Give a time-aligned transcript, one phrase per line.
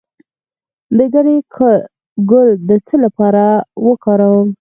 [0.97, 1.37] د ګنی
[2.29, 3.45] ګل د څه لپاره
[3.87, 4.47] وکاروم؟